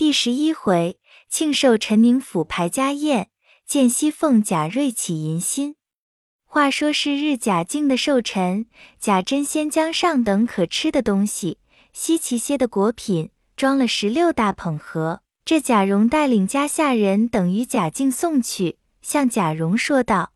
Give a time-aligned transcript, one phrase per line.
[0.00, 0.98] 第十一回，
[1.28, 3.28] 庆寿陈宁府排家宴，
[3.66, 5.76] 见西凤贾瑞起淫心。
[6.46, 8.64] 话说是日，贾敬的寿辰，
[8.98, 11.58] 贾珍先将上等可吃的东西、
[11.92, 15.20] 稀奇些的果品，装了十六大捧盒。
[15.44, 20.32] 这贾蓉带领家下人等于贾敬送去，向贾蓉说道：“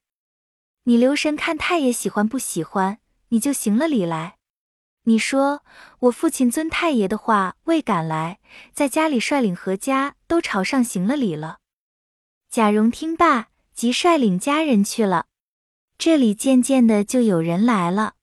[0.84, 2.98] 你留神看太爷喜欢不喜欢，
[3.30, 4.36] 你就行了礼来。”
[5.06, 5.62] 你说
[6.00, 8.40] 我父亲尊太爷的话未赶来，
[8.72, 11.58] 在家里率领何家都朝上行了礼了。
[12.48, 15.26] 贾蓉听罢，即率领家人去了。
[15.98, 18.14] 这里渐渐的就有人来了。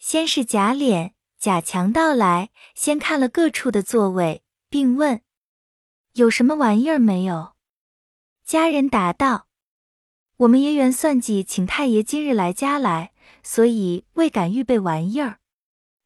[0.00, 5.22] 先是贾琏、贾强到来，先看了各处的座位，并问
[6.14, 7.52] 有什么玩意儿没有。
[8.44, 9.46] 家人答道
[10.38, 13.12] ：“我们爷原算计请太爷今日来家来，
[13.44, 15.38] 所以未敢预备玩意儿。”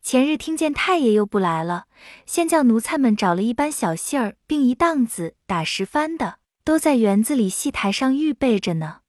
[0.03, 1.87] 前日听见太爷又不来了，
[2.27, 9.03] 先叫奴才们找了一班小戏儿，并一档子打十番的，都在园子里戏台上预备着呢。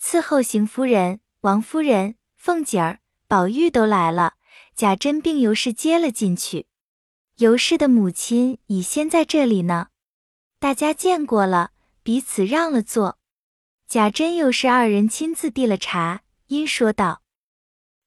[0.00, 4.34] 伺候邢夫人、王夫人、凤姐儿、宝玉都来了，
[4.74, 6.66] 贾珍并尤氏接了进去。
[7.36, 9.88] 尤氏的母亲已先在这里呢，
[10.58, 11.72] 大家见过了，
[12.02, 13.18] 彼此让了座。
[13.86, 17.22] 贾珍又是二人亲自递了茶，因说道。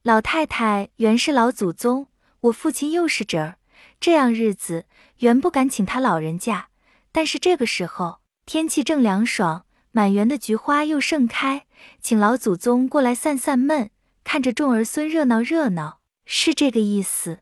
[0.04, 2.08] 老太太原是老祖宗，
[2.40, 3.58] 我父亲又是侄儿，
[4.00, 4.86] 这样日子
[5.18, 6.70] 原不敢请他老人家。
[7.12, 11.68] 但是这个时候天气正凉爽，满园的菊花又盛开，
[12.02, 13.92] 请老祖宗过来散散闷，
[14.24, 17.42] 看着众儿孙热闹热闹，是这个意思。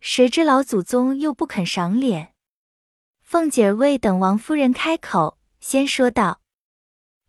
[0.00, 2.34] 谁知老祖宗又不肯赏脸。
[3.20, 6.39] 凤姐儿未等王夫人开口，先说道。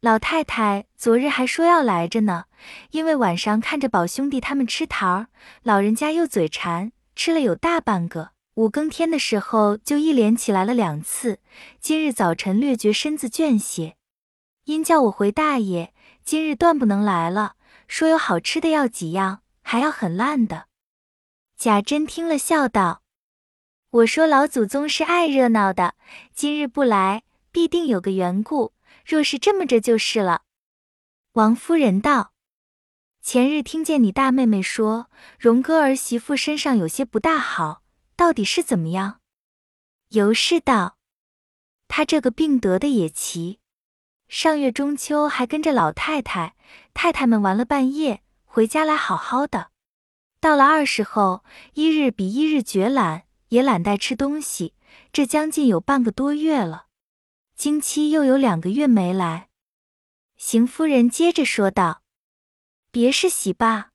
[0.02, 2.46] 老太太昨日还说要来着呢，
[2.90, 5.28] 因为晚上看着宝兄弟他们吃桃儿，
[5.62, 8.32] 老人家又嘴馋，吃了有大半个。
[8.56, 11.38] 五更天的时候就一连起来了两次。
[11.80, 13.96] 今日早晨略觉身子倦些，
[14.66, 15.94] 因叫我回大爷，
[16.24, 17.54] 今日断不能来了，
[17.88, 20.66] 说有好吃的要几样，还要很烂的。
[21.56, 23.04] 贾珍听了笑道
[24.02, 25.94] ：“我说老祖宗是爱热闹的，
[26.34, 27.22] 今日不来，
[27.52, 28.74] 必定有个缘故。”
[29.06, 30.44] 若是这么着就是了。
[31.34, 32.34] 王夫人道
[33.22, 37.84] ：“前日听见你大妹妹说，荣哥儿媳妇身上有些不大好，
[38.16, 39.22] 到底是怎么样？”
[40.10, 40.98] 尤氏道
[41.88, 43.60] ：“她这个病得的也奇，
[44.28, 46.56] 上月中秋还跟着老太太、
[46.94, 49.72] 太太们玩了半夜，回家来好好的，
[50.42, 51.46] 到了二十后，
[51.76, 54.74] 一日比一日觉懒，也懒带吃东西，
[55.14, 56.88] 这将近有半个多月了。”
[57.62, 59.50] 经期又有两个月没来，
[60.36, 62.02] 邢夫人接着说道
[62.90, 63.92] ：“别是喜罢。”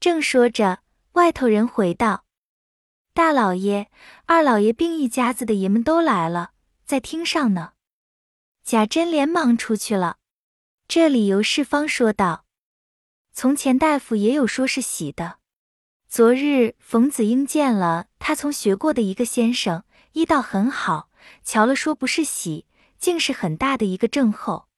[0.00, 0.80] 正说着，
[1.12, 2.24] 外头人回道
[3.12, 3.90] ：“大老爷、
[4.24, 6.52] 二老爷并一家子的爷们都来了，
[6.86, 7.74] 在厅上呢。”
[8.64, 10.16] 贾珍连忙出去了。
[10.88, 12.46] 这里由世芳说道
[13.34, 15.36] ：“从前大夫也有说是喜的，
[16.08, 21.10] 昨日冯子英见了他从学过的一个先生，医道很好，
[21.44, 22.64] 瞧了说不是喜。”
[23.00, 24.68] 竟是很大的一个症候。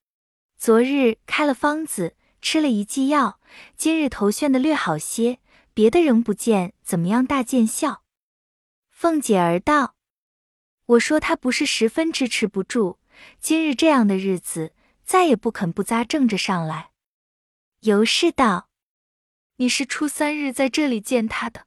[0.56, 3.41] 昨日开了方子，吃了一剂药，
[3.77, 5.41] 今日头眩的略好些，
[5.75, 8.05] 别的仍不见怎么样大见效。
[8.88, 9.97] 凤姐儿道
[10.87, 12.99] ：“我说他不是十分支持不住，
[13.41, 14.72] 今日这样的日子，
[15.04, 16.93] 再也不肯不扎正着上来。”
[17.83, 18.69] 尤氏道
[19.59, 21.66] ：“你是初三日在这里见他的，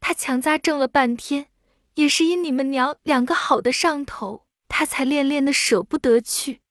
[0.00, 1.46] 他强扎正了半天，
[1.94, 6.62] 也是因你们娘两个好的上头。”他才恋恋的舍不得去。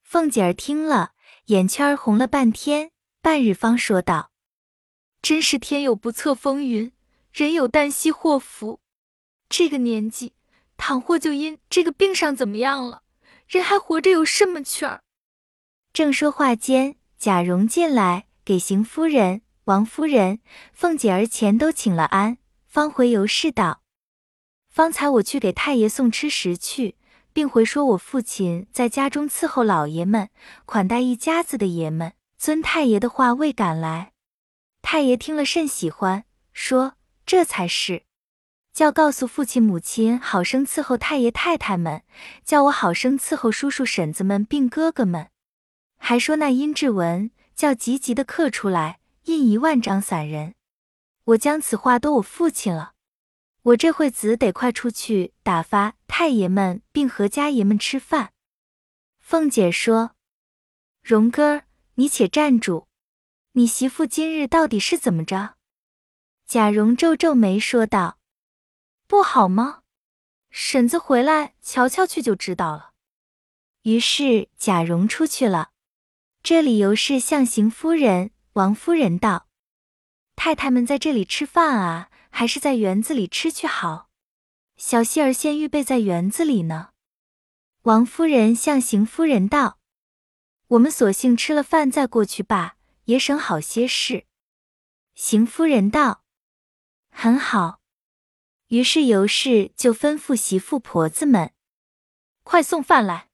[0.00, 1.10] 凤姐儿听了，
[1.46, 4.30] 眼圈儿红了半天，半日方说道
[5.20, 6.92] ：“真是天有不测风云，
[7.32, 8.78] 人有旦夕祸福。
[9.48, 10.34] 这个年纪，
[10.76, 13.02] 倘或就因这个病上怎么样了，
[13.48, 15.02] 人还活着有什么趣儿？”
[15.92, 20.38] 正说话间，贾蓉进来，给邢夫人、王夫人、
[20.72, 22.38] 凤姐儿前都请了安，
[22.68, 23.82] 方回尤氏道
[24.70, 26.94] ：“方才我去给太爷送吃食去。”
[27.36, 30.30] 并回说：“我父亲在家中伺候老爷们，
[30.64, 32.14] 款待一家子的爷们。
[32.38, 34.12] 尊太爷的话未赶来，
[34.80, 36.24] 太爷听了甚喜欢，
[36.54, 36.94] 说
[37.26, 38.04] 这才是，
[38.72, 42.00] 叫告诉父亲母亲好生伺候太爷太太们，
[42.42, 45.28] 叫我好生伺候叔叔婶子们并哥哥们。
[45.98, 50.54] 还说那阴质文叫急急的刻出来，印一万张散人。
[51.24, 52.92] 我将此话都我父亲了。”
[53.66, 58.32] 我这会子得快出去打发太爷们，并和家爷们吃饭。
[59.18, 60.12] 凤姐说
[61.02, 61.62] ：“荣哥，
[61.94, 62.86] 你且站住，
[63.52, 65.56] 你媳妇今日到底是怎么着？”
[66.46, 68.18] 贾蓉皱皱眉说道
[69.08, 69.82] ：“不好吗？
[70.50, 72.92] 婶子回来瞧瞧去就知道了。
[73.82, 75.72] 于是贾蓉出去了。
[76.40, 79.48] 这里尤氏向邢夫人、王夫人道
[80.36, 84.10] ：“太太们在这里吃饭啊，还是在园子里吃去好？
[84.76, 86.90] 小希儿先预备在园子里呢。”
[87.84, 89.78] 王夫人向邢夫人道
[90.68, 94.26] ：“我们索性吃了饭再过去罢，也省好些事。”
[95.16, 96.24] 邢夫人道
[97.08, 97.80] ：“很好。”
[98.68, 101.54] 于是尤氏就吩咐媳妇婆子们
[102.44, 103.30] ：“快送饭来。”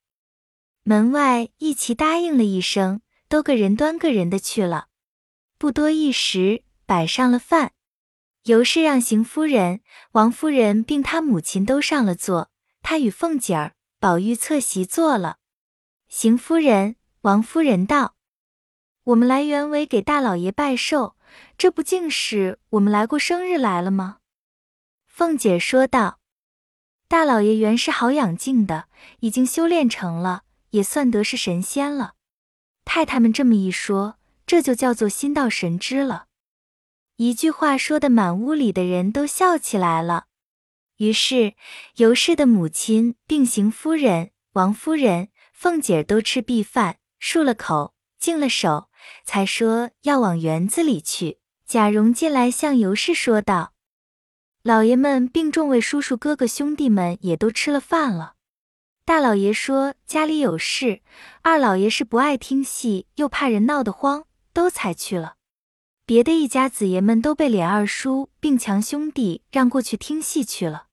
[0.85, 4.87] 门外一齐答应了一声，都个人端个人的去了。
[5.59, 7.73] 不多一时，摆上了饭。
[8.45, 12.51] 尤氏让邢夫人、王夫人并她母亲都上了座，
[12.83, 15.37] 她与凤姐儿、宝玉侧席坐了。
[16.09, 18.17] 邢夫人、王夫人道
[19.05, 21.15] ：“我们来原为给大老爷拜寿，
[21.57, 24.19] 这不竟是我们来过生日来了吗？”
[25.07, 26.19] 凤姐说道
[27.07, 28.89] ：“大老爷原是好养静的，
[29.21, 32.15] 已经修炼成了，也算得是神仙了。
[32.85, 36.27] 太太们这么一说，这就叫做心到神知了。”
[37.17, 40.27] 一句话说的满屋里的人都笑起来了。
[40.97, 41.55] 于是
[41.97, 48.89] 尤氏的母亲、病行夫人、王夫人、凤姐都吃毕饭，漱了口，净了手，
[49.25, 51.39] 才说要往园子里去。
[51.67, 53.73] 贾蓉进来向尤氏说道。
[54.63, 58.35] 老爷们病重位叔叔哥哥兄弟们也都吃了饭了。
[59.05, 61.03] 大老爷说家里有事，
[61.43, 65.35] 二老爷是不爱听戏，又怕人闹得慌，都才去了。
[66.05, 70.87] 别的一家子爷们都被琏二叔并强兄弟让过去听戏去了。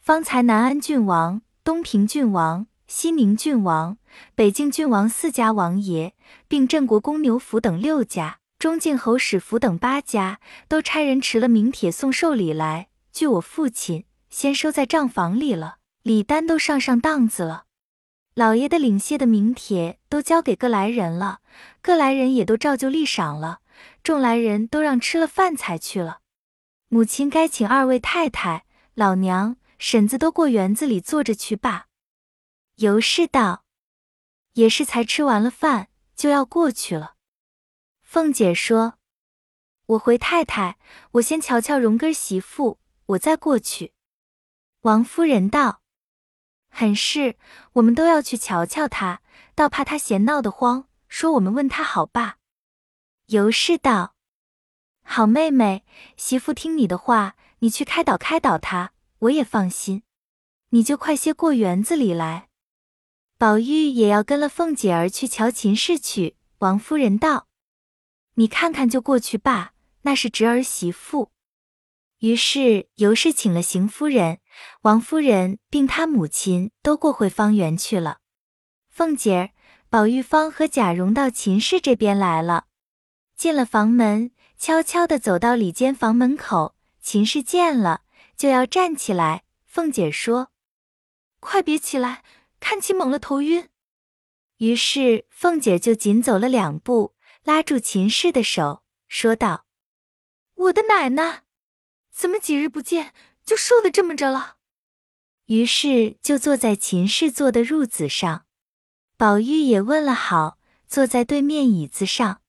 [0.00, 3.98] 方才南安郡王、东平郡王、西宁郡王、
[4.36, 6.14] 北境郡王四家王爷，
[6.46, 10.38] 并镇国公牛府等六家，中靖侯史府等八家，
[10.68, 12.86] 都差人持了名帖送寿礼来。
[13.12, 17.64] 据我父亲先收在账房里了，礼单都上上当子了。
[18.36, 21.40] 老爷的领谢的名帖都交给各来人了，
[21.82, 23.58] 各来人也都照旧立赏了。
[24.06, 26.20] 众来人都让吃了饭才去了。
[26.86, 28.64] 母亲该请二位太太、
[28.94, 31.88] 老娘、婶子都过园子里坐着去罢。
[32.76, 33.64] 尤氏道
[34.54, 37.16] ：“也是才吃完了饭就要过去了。”
[38.00, 38.94] 凤姐说
[39.86, 40.78] ：“我回太太，
[41.14, 43.92] 我先瞧瞧荣根媳妇。”我再过去。
[44.82, 45.82] 王夫人道
[46.70, 47.36] ：“很是，
[47.72, 49.20] 我们都要去瞧瞧他，
[49.56, 52.36] 倒怕他嫌闹得慌，说我们问他好罢。”
[53.26, 54.14] 尤氏道
[55.02, 55.84] ：“好妹妹，
[56.16, 60.04] 媳妇听你的话，你去开导开导他，我也放心。
[60.70, 62.48] 你就快些过园子里来。”
[63.36, 66.36] 宝玉也要跟了凤姐儿去瞧秦氏去。
[66.58, 67.48] 王夫人道
[68.34, 71.32] ：“你看看就过去罢，那是侄儿媳妇。”
[72.20, 74.38] 于是尤氏请了邢夫人、
[74.82, 78.18] 王夫人，并她母亲都过会芳园去了。
[78.88, 79.50] 凤姐儿、
[79.90, 82.66] 宝玉芳和贾蓉到秦氏这边来了，
[83.36, 86.74] 进了房门，悄悄地走到里间房门口。
[87.00, 88.02] 秦氏见了，
[88.36, 89.44] 就要站起来。
[89.64, 90.50] 凤姐说
[91.38, 92.24] ：“快别起来，
[92.58, 93.68] 看起猛了头晕。”
[94.58, 99.66] 于是凤姐就紧走了两步，拉住秦氏的手，说道
[100.56, 101.44] ：“我的奶奶。”
[102.10, 103.12] 怎么几日不见
[103.44, 104.56] 就瘦的这么着了？
[105.44, 108.46] 于是就坐在秦氏坐的褥子上，
[109.18, 110.58] 宝玉也问了好，
[110.88, 112.40] 坐在对面椅子上。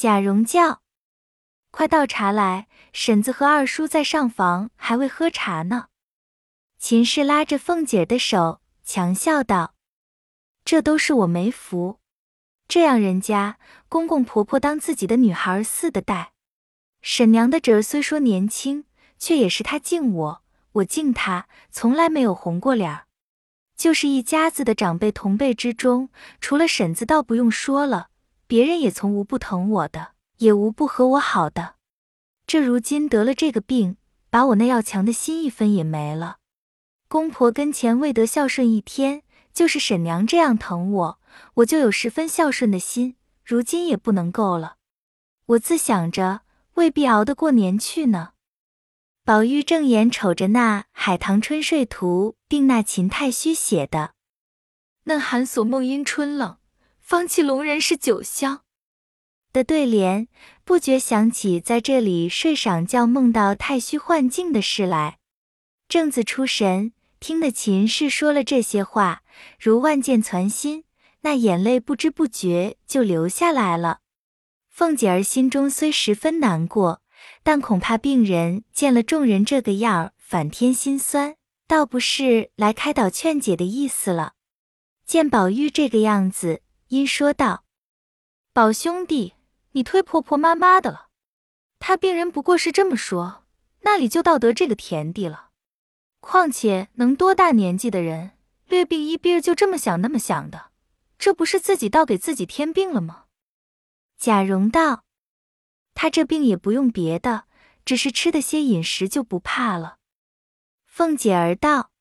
[0.00, 0.80] 贾蓉叫
[1.70, 5.88] ：“快倒茶来，婶子和二叔在上房还未喝茶呢。”
[6.80, 9.74] 秦氏拉着凤姐的手，强笑道
[10.64, 12.00] ：“这都是我没福，
[12.66, 13.58] 这样人家
[13.90, 16.32] 公公婆婆当自己的女孩似的待。
[17.02, 18.86] 婶娘的侄儿虽说年轻。”
[19.20, 20.42] 却也是他敬我，
[20.72, 23.04] 我敬他，从来没有红过脸儿。
[23.76, 26.08] 就是一家子的长辈同辈之中，
[26.40, 28.08] 除了婶子，倒不用说了，
[28.50, 31.76] 别人也从无不疼我的，也无不和我好的。
[32.48, 33.96] 这如今得了这个病，
[34.28, 36.38] 把我那要强的心一分也没了。
[37.06, 39.22] 公婆跟前未得孝顺一天，
[39.54, 41.20] 就是婶娘这样疼我，
[41.54, 43.14] 我就有十分孝顺的心，
[43.44, 44.78] 如今也不能够了。
[45.46, 46.40] 我自想着，
[46.74, 48.30] 未必熬得过年去呢。
[49.24, 54.14] 宝玉正眼瞅着那《海棠春睡图》，并那秦太虚写的
[55.06, 56.56] “嫩寒锁梦因春冷，
[57.10, 58.62] 方气龙人是九香”
[59.52, 60.28] 的对联，
[60.62, 65.18] 不觉想起在这里睡上觉梦到太虚幻境的事来。
[65.88, 69.24] 正自出神，听得秦氏说了这些话，
[69.58, 70.84] 如万箭攒心，
[71.22, 74.02] 那眼泪不知不觉就流下来了。
[74.68, 77.02] 凤姐儿心中虽十分难过。
[77.42, 81.34] 但恐怕病人见了众人这个样儿，反添心酸，
[81.66, 84.34] 倒不是来开导劝解的意思了。
[85.04, 87.64] 见宝玉这个样子，因说道
[88.52, 89.34] ：“宝兄弟，
[89.72, 91.06] 你忒婆婆妈妈的了。
[91.78, 93.44] 他病人不过是这么说，
[93.82, 95.50] 那里就到得这个田地了。
[96.18, 98.32] 况且能多大年纪的人，
[98.66, 100.72] 略病一病就这么想那么想的，
[101.16, 103.26] 这不是自己倒给自己添病了吗？”
[104.18, 105.04] 贾蓉道
[105.94, 107.44] ：“他这病也不用别的，
[107.84, 109.98] 只是吃的些饮食就不怕了。”
[110.86, 111.92] 凤姐儿道：“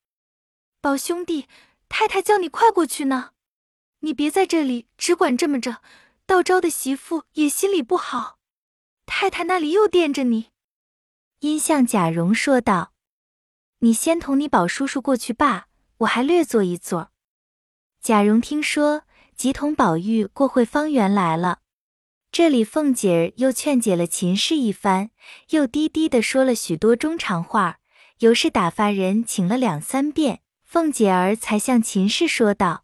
[0.82, 1.48] 宝兄弟，
[1.88, 3.34] 太太叫你快过去呢，
[4.00, 5.82] 你别在这里只管这么着，
[6.26, 8.38] 到招的媳妇也心里不好。
[9.06, 10.52] 太太那里又惦着你。”
[11.40, 12.94] 因向贾蓉说道
[13.80, 15.68] ：“你先同你宝叔叔过去罢，
[16.00, 17.12] 我还略坐一坐。”
[18.02, 19.04] 贾蓉听说，
[19.36, 21.60] 即同宝玉过会芳园来了。
[22.32, 25.10] 这里凤姐儿又劝解了秦氏一番，
[25.50, 27.80] 又低低的说了许多中长话。
[28.20, 32.84] 尤氏打发人请了两三遍，凤姐儿才向秦氏说道：“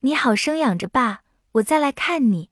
[0.00, 2.50] 你好生养着吧，我再来看你。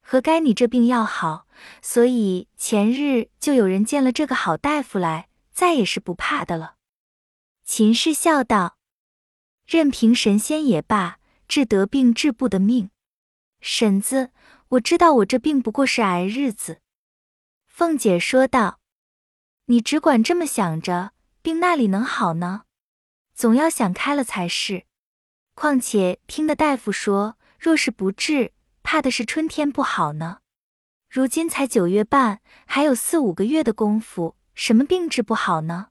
[0.00, 1.46] 何该你这病要好，
[1.80, 6.74] 所以前日就有人见了这个好大夫来，再也是不怕的了。”
[7.64, 8.78] 秦氏笑道
[9.64, 12.90] ：“任凭神仙也罢，治得病治不得命。
[13.60, 14.32] 婶子，
[14.70, 16.80] 我知道我这病不过是挨日子。”
[17.68, 18.80] 凤姐说道
[19.66, 21.12] ：“你只管这么想着。”
[21.42, 22.62] 病那里能好呢？
[23.34, 24.84] 总要想开了才是。
[25.54, 30.38] 况且听的大夫说，若是不治，怕的是春天不好呢。
[31.08, 35.88] 如今才九月半，还有四五个月的功夫，什么病治不好呢？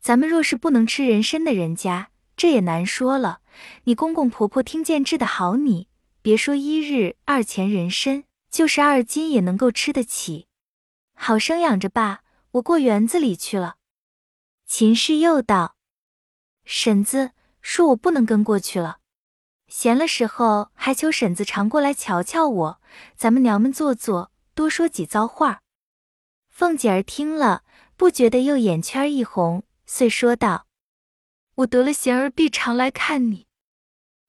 [0.00, 3.40] 咱们若是不能吃人参的人家，这也难说了。
[3.84, 5.88] 你公公婆婆听见治得好，你
[6.22, 10.46] 别说一日二钱人参，就是二斤也能够吃得起。
[11.14, 12.22] 好生养着吧，
[12.52, 13.76] 我过园子里去了。
[14.66, 15.76] 秦氏又道
[16.64, 17.32] ：“婶子
[17.64, 18.98] 说我不能跟过去了，
[19.68, 22.80] 闲了时候还求婶子常过来瞧瞧我，
[23.16, 25.62] 咱们娘们坐坐，多说几遭话。”
[26.52, 27.64] 凤姐儿听了，
[27.96, 30.66] 不觉得又眼圈一红，遂说道
[31.56, 33.46] ：“我得了闲儿必常来看你。”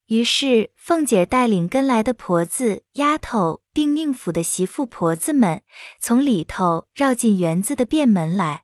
[0.08, 5.62] 于是凤姐带领跟来的婆子、丫头，并宁府的媳妇婆子们，
[6.00, 8.63] 从里头绕进园子的便门来。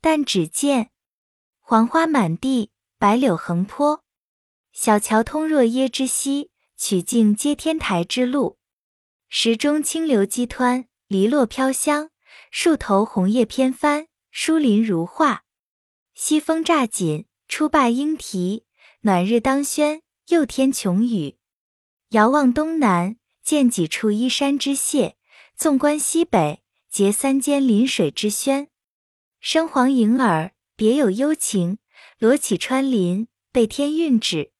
[0.00, 0.90] 但只见
[1.60, 4.04] 黄花满地，白柳横坡，
[4.74, 8.58] 小桥通若耶之溪，曲径接天台之路。
[9.30, 12.10] 石中清流激湍，篱落飘香，
[12.50, 15.44] 树头红叶偏翻，疏林如画。
[16.12, 18.64] 西风乍紧，初罢莺啼；
[19.00, 21.38] 暖日当轩，又添琼雨。
[22.10, 25.14] 遥望东南，见几处依山之榭；
[25.56, 28.68] 纵观西北，结三间临水之轩。
[29.40, 31.78] 声黄迎耳，别有幽情；
[32.20, 34.52] 罗绮穿林，被天韵指。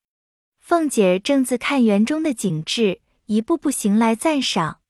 [0.59, 4.81] 凤姐儿正自看园中的景致，一步步行来赞赏。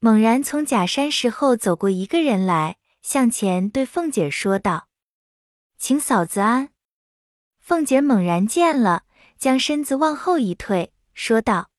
[0.00, 4.88] 猛然从假山石后走过一个人来，向前对凤姐儿说道
[5.78, 6.70] ：“请嫂子安。”
[7.62, 9.04] 凤姐儿猛然见了，
[9.38, 11.70] 将身子往后一退，说道：“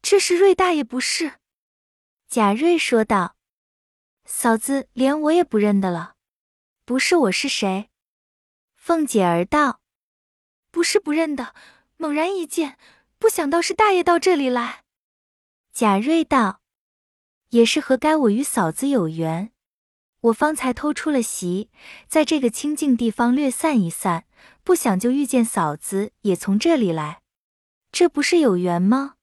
[0.00, 1.34] 这是瑞大爷不是？”
[2.26, 3.36] 贾瑞说道
[4.24, 6.14] ：“嫂子连我也不认得了。”
[6.86, 7.90] 不是我是谁？
[8.84, 9.80] 凤姐儿道
[10.72, 11.54] ：“不是不认得，
[11.98, 12.76] 猛然一见，
[13.16, 14.82] 不想到是大爷到这里来。”
[15.72, 16.60] 贾瑞道
[17.50, 19.52] ：“也是何该我与嫂子有缘？
[20.22, 21.70] 我方才偷出了席，
[22.08, 24.24] 在这个清静地方略散一散，
[24.64, 27.22] 不想就遇见嫂子也从这里来，
[27.92, 29.14] 这不是有缘吗？”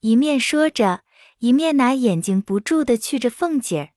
[0.00, 1.02] 一面说着，
[1.38, 3.88] 一面拿眼睛不住的觑着凤姐儿。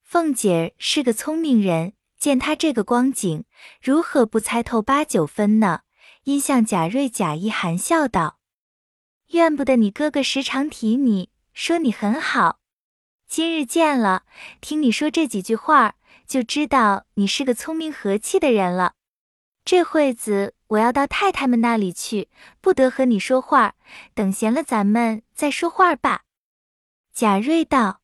[0.00, 1.92] 凤姐儿是个聪明人。
[2.26, 3.44] 见他这个光景，
[3.80, 5.82] 如何不猜透八九分呢？
[6.24, 8.40] 因向贾瑞假意含笑道
[9.30, 12.58] ：“怨不得你哥哥时常提你，说你很好。
[13.28, 14.24] 今日见了，
[14.60, 15.94] 听你说这几句话，
[16.26, 18.94] 就知道你是个聪明和气的人了。
[19.64, 22.28] 这会子我要到太太们那里去，
[22.60, 23.76] 不得和你说话，
[24.14, 26.22] 等闲了咱们再说话吧。”
[27.14, 28.00] 贾瑞道。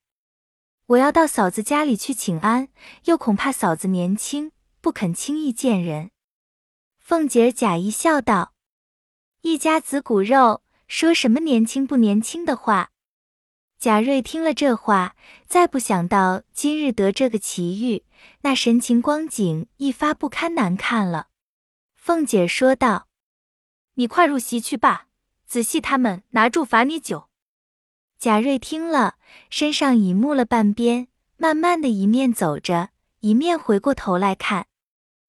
[0.86, 2.68] 我要到嫂子家里去请安，
[3.04, 6.10] 又恐怕嫂子年轻，不肯轻易见人。
[6.98, 8.52] 凤姐儿假意笑道
[9.42, 12.90] ：“一家子骨肉，说什么年轻不年轻的话？”
[13.78, 18.04] 贾瑞听了这话，再不想到今日得这个奇遇，
[18.42, 21.28] 那神情光景一发不堪难看了。
[21.94, 23.08] 凤姐说道
[23.94, 25.06] ：“你快入席去罢，
[25.46, 27.28] 仔细他们拿住罚你酒。”
[28.23, 29.17] 贾瑞听了，
[29.50, 34.69] 身上已木了半边，慢慢的一面走着，一面回过头来看。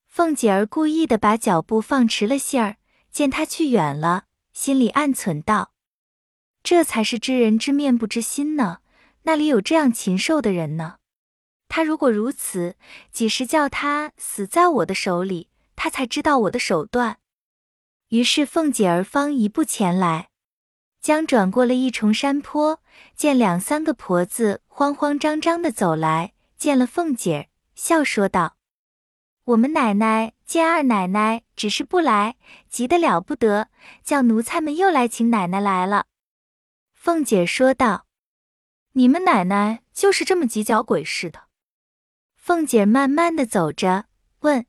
[0.06, 2.78] 凤姐儿故意的把脚步放迟了些儿，
[3.10, 5.72] 见他去远了，心里暗忖道
[6.62, 8.82] ：“这才是知人知面不知心呢，
[9.24, 10.98] 那里有这样禽兽的人呢？
[11.68, 12.76] 他如果如此，
[13.12, 17.18] 几时叫他死在我的手里，他才知道我的手段。”
[18.10, 20.30] 于是凤姐儿方一步前来，
[21.02, 22.82] 将转过了一重山坡，
[23.16, 27.42] 见两三个婆子慌慌张张的走来，见了凤姐儿，
[27.76, 28.58] 笑说道。
[29.46, 32.38] 我们奶奶见二奶奶只是不来，
[32.70, 33.70] 急得了不得，
[34.04, 36.06] 叫奴才们又来请奶奶来了。
[36.94, 38.06] 凤姐说道
[38.94, 41.48] ：“你们奶奶就是这么急脚鬼似的。”
[42.38, 44.06] 凤姐慢慢的走着，
[44.40, 44.66] 问：“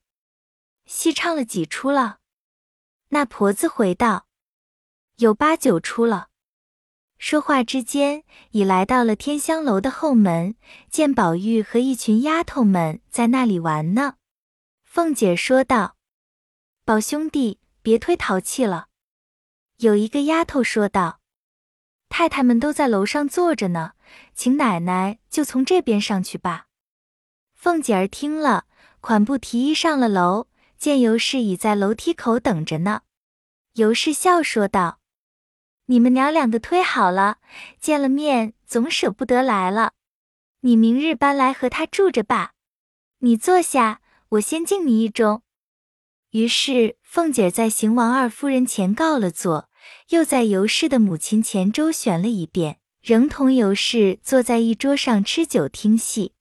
[0.87, 2.19] 戏唱了几出了？”
[3.11, 4.27] 那婆子回道
[5.19, 6.31] ：“有八九出了。”
[7.19, 10.57] 说话之间，已来到了天香楼的后门，
[10.91, 14.17] 见宝玉和一群丫头们在那里玩呢。
[14.83, 15.97] 凤姐说道
[16.85, 18.89] ：“宝兄弟，别推淘气了。”
[19.79, 21.21] 有一个丫头说道
[22.09, 23.93] ：“太太们都在楼上坐着呢，
[24.35, 26.67] 请奶奶就从这边上去吧。”
[27.55, 28.67] 凤姐儿听了，
[29.01, 33.01] 款步提衣上了楼，见尤氏已在楼梯口等着呢。
[33.73, 35.01] 尤氏笑说道
[35.87, 37.39] ：“你们娘两个忒好了，
[37.81, 39.93] 见了面总舍不得来了。
[40.61, 42.53] 你明日搬来和他住着吧。
[43.19, 44.01] 你坐下。”
[44.35, 45.43] 我先敬你一盅。
[46.31, 49.69] 于是凤姐在邢王二夫人前告了座，
[50.09, 56.33] 又在尤氏的母亲前周旋了一遍，仍同尤氏坐在一桌上吃酒听戏。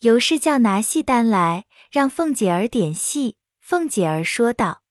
[0.00, 3.36] 尤氏叫拿戏单来，让凤姐儿点戏。
[3.60, 4.82] 凤姐儿说道：“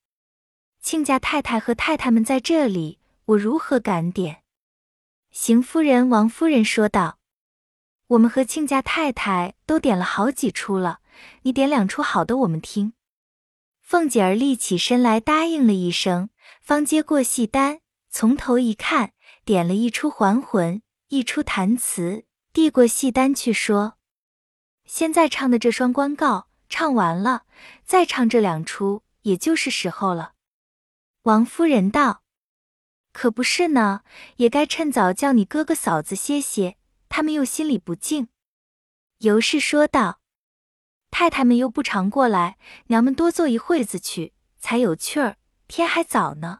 [0.81, 2.98] 亲家太太和太太们在这里，
[3.29, 4.43] 我如何敢点？”
[5.31, 7.19] 邢夫人、王夫人说道
[8.07, 10.99] ：“我们和亲家太太都点了好几出了。”
[11.43, 12.93] 你点两出好的，我们听。
[13.81, 16.29] 凤姐儿立起身来，答应了一声，
[16.61, 19.11] 方接过戏单，从头一看，
[19.43, 23.95] 点了一出还魂，一出弹词，递过戏单去说
[24.85, 27.43] ：“现在唱的这双关告唱完了，
[27.83, 30.33] 再唱这两出，也就是时候了。”
[31.23, 32.21] 王夫人道
[33.19, 34.03] ：“可不是呢，
[34.37, 36.77] 也该趁早叫你哥哥嫂子歇歇，
[37.09, 38.29] 他们又心里不静。”
[39.19, 40.21] 尤氏说道。
[41.11, 45.35] 太太们又不常过来，娘们多坐一会子去，才有趣儿。
[45.67, 46.59] 天还早呢。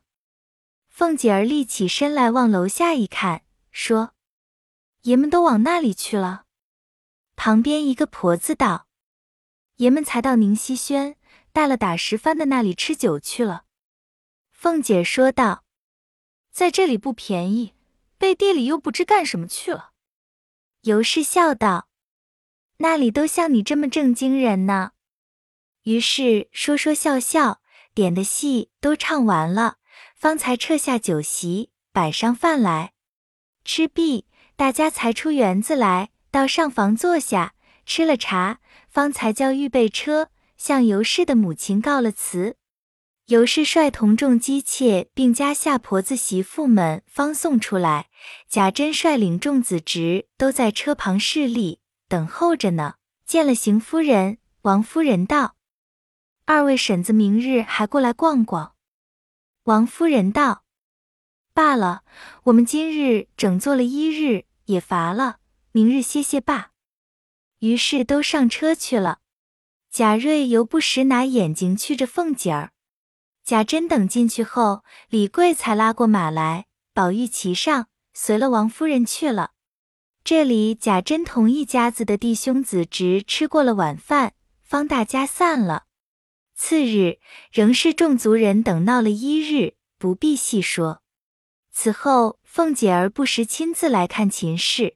[0.90, 4.14] 凤姐儿立起身来，往楼下一看，说
[5.04, 6.44] ：“爷们都往那里去了。”
[7.38, 8.88] 旁边一个婆子道
[9.78, 11.16] ：“爷们才到宁熙轩，
[11.54, 13.64] 带了打十番的那里吃酒去了。”
[14.52, 15.64] 凤姐说道
[16.52, 17.74] ：“在这里不便宜，
[18.18, 19.92] 背地里又不知干什么去了。”
[20.84, 21.88] 尤氏笑道。
[22.78, 24.92] 那里都像你这么正经人呢。
[25.84, 27.62] 于是说说笑笑，
[27.94, 29.78] 点的戏都唱完了，
[30.16, 32.94] 方才撤下酒席，摆上饭来。
[33.66, 37.54] 吃毕，大家才出园子来，到上房坐下，
[37.86, 42.56] 吃了茶，方才叫预备车，向尤氏的母亲告了辞。
[43.30, 48.08] 尤氏率同众姬妾，并家下婆子媳妇们方送出来。
[48.48, 51.80] 贾珍率领众子侄都在车旁侍立。
[52.08, 52.96] 等候着呢。
[53.28, 55.56] 见了邢夫人、王夫人，道
[56.46, 58.74] ：“二位婶子明日还过来逛逛。”
[59.66, 60.64] 王夫人道
[61.54, 62.02] ：“罢了，
[62.46, 65.38] 我们今日整坐了一日，也乏了，
[65.72, 66.72] 明日歇歇罢。”
[67.62, 69.20] 于是都上车去了。
[69.92, 72.72] 贾瑞犹不时拿眼睛觑着凤姐儿。
[73.50, 79.54] 贾珍等进去后，李贵才拉过马来，宝玉骑上，随了王夫人去了。
[80.24, 85.86] 这里贾珍同一家子的弟兄子侄吃过了晚饭，方大家散了。
[86.54, 87.18] 次日
[87.52, 91.02] 仍是众族人等闹了一日，不必细说。
[91.72, 94.96] 此后凤姐儿不时亲自来看秦氏，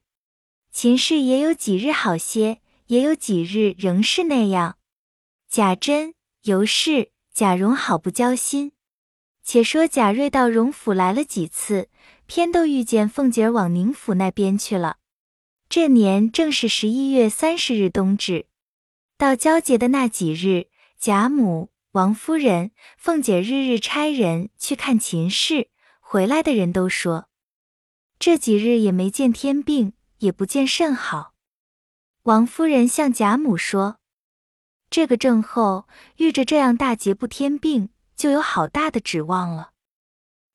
[0.72, 4.78] 秦氏也有几日好些，也有几日仍是那样。
[5.50, 6.14] 贾珍、
[6.44, 8.74] 尤氏、贾蓉好不交心。
[9.44, 11.90] 且说贾瑞到荣府来了几次，
[12.28, 14.98] 偏都遇见凤姐儿往宁府那边去了。
[15.68, 18.46] 这年正是十一月三十日冬至，
[19.18, 20.68] 到交节的那几日，
[21.00, 25.70] 贾母、王夫人、凤姐日日差人去看秦氏，
[26.00, 27.28] 回来的人都说，
[28.20, 31.34] 这几日也没见天病，也不见甚好。
[32.22, 33.98] 王夫人向贾母说
[34.94, 39.72] ：“这个症候遇着这样大节不添病，就有好大的指望了。”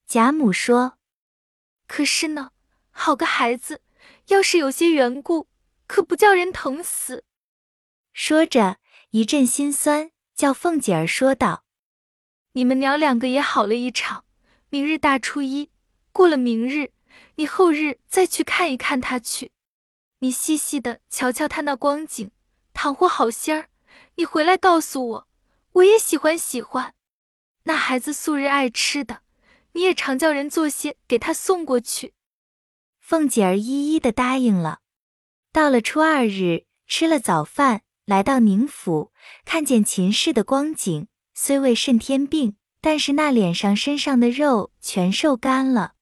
[0.07, 0.97] 贾母说
[1.89, 2.53] ：“可是呢，
[2.93, 3.83] 好个孩子！”
[4.29, 5.49] 要是有些缘故，
[5.89, 7.25] 可不叫人疼死。
[8.13, 8.79] 说着，
[9.11, 11.65] 一阵心酸，叫凤姐儿说道
[12.55, 14.25] ：“你们娘两个也好了一场。
[14.71, 15.73] 明日大初一，
[16.13, 16.93] 过了明日，
[17.35, 19.51] 你后日再去看一看他去。
[20.21, 22.31] 你细细的瞧瞧他那光景，
[22.73, 23.69] 倘或好些儿，
[24.17, 25.29] 你回来告诉我，
[25.73, 26.95] 我也喜欢喜欢。
[27.65, 29.23] 那孩子素日爱吃的，
[29.73, 32.15] 你也常叫人做些给他送过去。”
[33.01, 34.81] 凤姐儿一一的答应了。
[35.53, 37.83] 到了初二日，吃了早饭。
[38.05, 39.13] 来到宁府，
[39.45, 45.93] 看见秦氏的光景，虽未甚天病，但是那脸上身上的肉全瘦干了。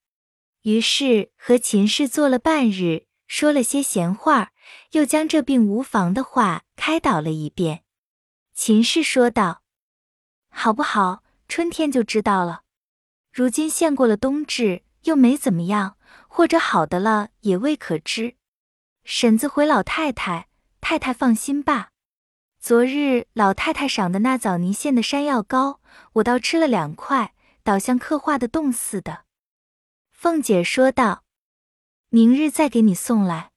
[0.61, 4.53] 于是和秦氏坐了半日，说了些闲话，
[4.91, 7.83] 又将这病无妨的话开导了一遍。
[8.59, 9.61] 秦氏说道
[10.49, 11.21] ：“好不好？
[11.47, 12.63] 春天就知道了。
[13.31, 15.95] 如今现过了冬至，又没怎么样，
[16.27, 18.35] 或者好的了也未可知。
[19.03, 20.47] 婶子回老太太，
[20.81, 21.91] 太太放心吧。”
[22.59, 25.79] 昨日老太太赏的那枣泥馅的山药糕，
[26.13, 29.25] 我倒吃了两块，倒像刻画的冻似的。
[30.11, 31.23] 凤姐说道
[32.09, 33.51] ：“明日再给你送来，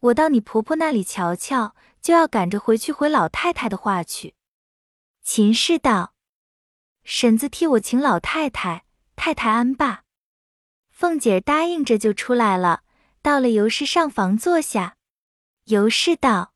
[0.00, 1.74] 我到你婆婆那里瞧瞧，
[2.06, 4.36] 就要赶着回去回老太太的话去。”
[5.24, 6.14] 秦氏道
[7.02, 8.84] ：“婶子替我请老太太，
[9.16, 10.04] 太太安罢。”
[10.88, 12.84] 凤姐答应着就出来了，
[13.22, 14.98] 到了尤氏上房坐下。
[15.64, 16.52] 尤氏道。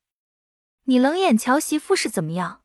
[0.84, 2.62] 你冷眼瞧媳妇是怎么样？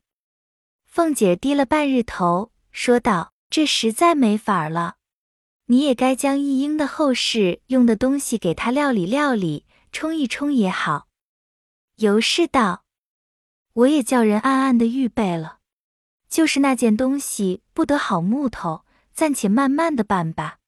[0.86, 4.98] 凤姐低了半日头，说道：“这实在没法了，
[5.66, 11.08] 你也该将一英的后事用的东西给她料理料理，冲一冲也好。”
[11.98, 12.84] 尤氏道
[13.72, 15.60] ：“我也叫人暗暗的预备了，
[16.28, 20.60] 就是那件东西不得好木头，暂且慢慢的办吧。”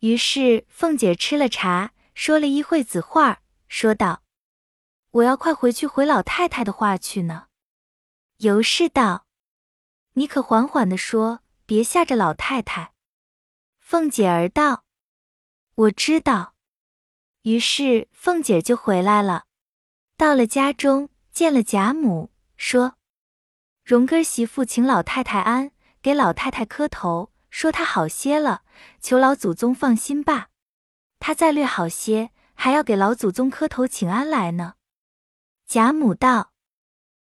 [0.00, 4.22] 于是凤姐吃了茶，说了一会子话，说道。
[5.10, 7.48] 我要快回去回老太太的话去呢。
[8.38, 9.26] 尤氏道
[10.14, 12.94] ：“你可缓缓的说，别吓着老太太。”
[13.80, 14.84] 凤姐儿道
[15.74, 16.54] ：“我知道。”
[17.42, 19.47] 于是凤姐就回来了。
[20.18, 22.96] 到了家中，见了贾母，说
[23.86, 25.70] ：“荣哥媳妇请老太太安，
[26.02, 28.62] 给老太太磕头，说她好些了，
[29.00, 30.48] 求老祖宗放心吧。
[31.20, 34.74] 她再略好些，还要给老祖宗磕头请安来呢。”
[35.68, 36.50] 贾母道：“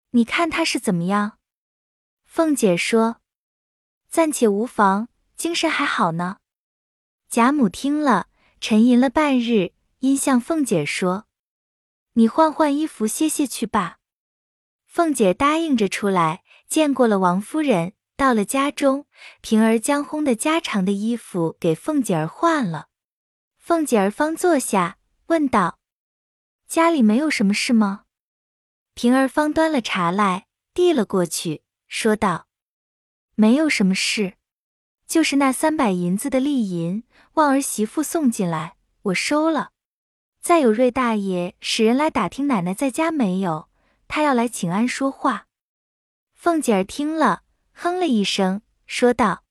[0.09, 1.37] 你看他是怎么样？”
[2.25, 3.17] 凤姐说
[4.09, 6.37] ：“暂且无妨，精神还好呢。”
[7.29, 11.27] 贾母听了，沉吟了半日，因向凤姐说
[12.13, 13.97] ：“你换换衣服歇歇去吧。”
[14.85, 19.05] 凤姐答应着出来，见过了王夫人，到了家中，
[19.41, 22.87] 平儿将烘的家常的衣服给凤姐儿换了。
[23.57, 25.79] 凤姐儿方坐下，问道
[26.67, 28.05] ：“家里没有什么事吗？”
[28.95, 32.47] 平儿方端了茶来，递了过去，说道
[33.35, 34.33] ：“没有什么事，
[35.07, 39.71] 就是那三百银子的利银，望儿媳妇送进来，我收了。
[40.41, 43.69] 再有瑞大爷使人来打听奶奶在家没有，
[44.07, 45.47] 他要来请安说话。”
[46.33, 49.43] 凤姐儿听了，哼了一声，说道：“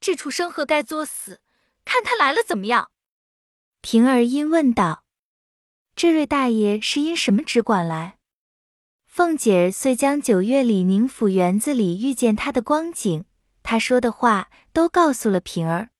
[0.00, 1.40] 这畜生何该作死？
[1.84, 2.90] 看他来了怎么样？”
[3.82, 5.04] 平儿因问道
[5.94, 8.18] ：“这瑞大爷是因什么只管来？”
[9.06, 13.24] 凤姐儿遂将九月里宁府园子里遇见他的光景，
[13.62, 15.90] 他说的话都告诉了平儿。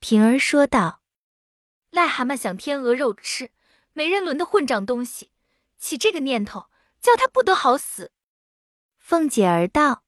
[0.00, 1.02] 平儿说道
[1.96, 3.50] ：“癞蛤蟆想天鹅肉吃，
[3.94, 5.30] 没人伦的混账东西，
[5.78, 6.66] 起这个念头，
[7.00, 8.12] 叫他不得好死。”
[9.00, 10.04] 凤姐儿道：“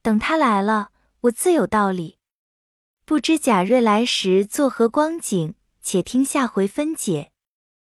[0.00, 2.18] 等他来了，我自有道理。
[3.04, 5.54] 不知贾瑞来时作何光景？
[5.82, 7.32] 且听下回分解。”